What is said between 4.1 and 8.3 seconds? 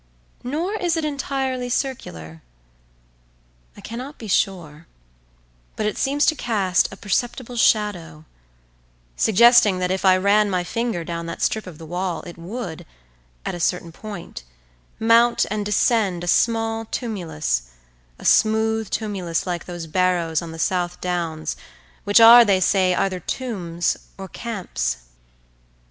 be sure, but it seems to cast a perceptible shadow,